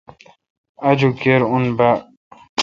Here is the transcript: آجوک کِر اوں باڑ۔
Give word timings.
آجوک 0.87 1.13
کِر 1.21 1.41
اوں 1.49 1.65
باڑ۔ 1.77 1.95